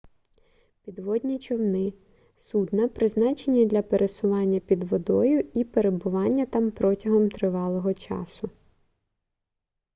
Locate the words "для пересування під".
3.65-4.83